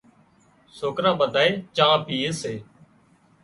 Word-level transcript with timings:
سوڪران 0.77 1.13
ٻڌانئين 1.19 1.53
چانه 1.75 1.97
پيئي 2.05 2.31
سي 2.41 2.53